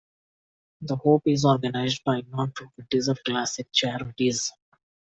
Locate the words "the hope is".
0.81-1.45